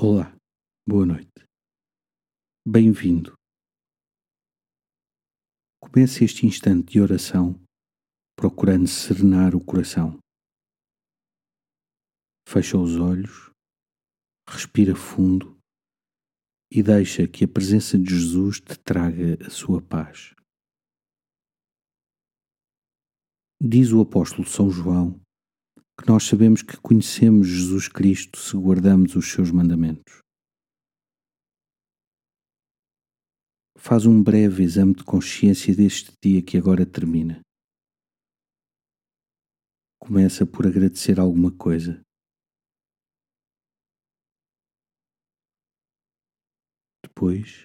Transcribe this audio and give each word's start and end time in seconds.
Olá, 0.00 0.32
boa 0.88 1.04
noite. 1.04 1.44
Bem-vindo. 2.64 3.34
Comece 5.82 6.24
este 6.24 6.46
instante 6.46 6.92
de 6.92 7.00
oração 7.00 7.60
procurando 8.36 8.86
serenar 8.86 9.56
o 9.56 9.60
coração. 9.60 10.20
Fecha 12.48 12.78
os 12.78 12.94
olhos, 12.94 13.50
respira 14.48 14.94
fundo 14.94 15.58
e 16.72 16.80
deixa 16.80 17.26
que 17.26 17.44
a 17.44 17.48
presença 17.48 17.98
de 17.98 18.08
Jesus 18.08 18.60
te 18.60 18.78
traga 18.78 19.44
a 19.44 19.50
sua 19.50 19.82
paz. 19.82 20.32
Diz 23.60 23.90
o 23.90 24.00
apóstolo 24.00 24.46
São 24.46 24.70
João 24.70 25.20
que 25.98 26.06
nós 26.06 26.24
sabemos 26.24 26.62
que 26.62 26.76
conhecemos 26.76 27.48
Jesus 27.48 27.88
Cristo 27.88 28.38
se 28.38 28.56
guardamos 28.56 29.16
os 29.16 29.32
seus 29.32 29.50
mandamentos. 29.50 30.20
Faz 33.76 34.06
um 34.06 34.22
breve 34.22 34.62
exame 34.62 34.94
de 34.94 35.02
consciência 35.02 35.74
deste 35.74 36.12
dia 36.22 36.40
que 36.40 36.56
agora 36.56 36.86
termina. 36.86 37.40
Começa 40.00 40.46
por 40.46 40.66
agradecer 40.66 41.18
alguma 41.18 41.50
coisa. 41.50 42.00
Depois, 47.04 47.64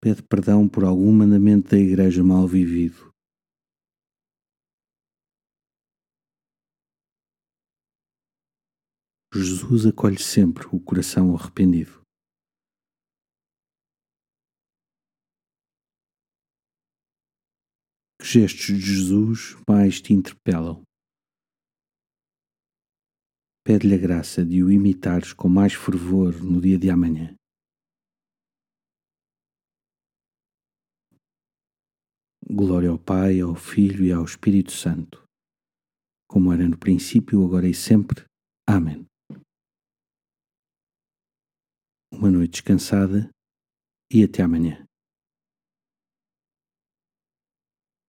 pede 0.00 0.22
perdão 0.22 0.66
por 0.66 0.84
algum 0.84 1.12
mandamento 1.12 1.70
da 1.70 1.78
Igreja 1.78 2.24
mal 2.24 2.48
vivido 2.48 3.12
Jesus 9.30 9.84
acolhe 9.84 10.18
sempre 10.18 10.66
o 10.72 10.80
coração 10.80 11.36
arrependido. 11.36 12.00
Que 18.18 18.26
gestos 18.26 18.66
de 18.66 18.80
Jesus 18.80 19.54
mais 19.68 20.00
te 20.00 20.14
interpelam? 20.14 20.82
Pede-lhe 23.66 23.94
a 23.94 23.98
graça 23.98 24.42
de 24.42 24.62
o 24.62 24.72
imitares 24.72 25.34
com 25.34 25.46
mais 25.46 25.74
fervor 25.74 26.42
no 26.42 26.58
dia 26.58 26.78
de 26.78 26.88
amanhã. 26.88 27.36
Glória 32.50 32.88
ao 32.88 32.98
Pai, 32.98 33.40
ao 33.40 33.54
Filho 33.54 34.06
e 34.06 34.10
ao 34.10 34.24
Espírito 34.24 34.72
Santo, 34.72 35.22
como 36.26 36.50
era 36.50 36.66
no 36.66 36.78
princípio, 36.78 37.44
agora 37.44 37.68
e 37.68 37.74
sempre. 37.74 38.27
Uma 42.28 42.38
noite 42.38 42.52
descansada 42.52 43.30
e 44.12 44.22
até 44.22 44.42
amanhã. 44.42 44.87